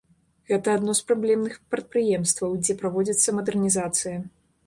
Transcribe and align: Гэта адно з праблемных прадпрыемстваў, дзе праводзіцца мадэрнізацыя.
Гэта 0.51 0.69
адно 0.77 0.95
з 0.99 1.09
праблемных 1.09 1.59
прадпрыемстваў, 1.75 2.57
дзе 2.63 2.77
праводзіцца 2.81 3.37
мадэрнізацыя. 3.41 4.17